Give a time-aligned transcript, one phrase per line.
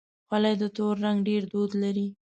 [0.27, 2.07] خولۍ د تور رنګ ډېر دود لري.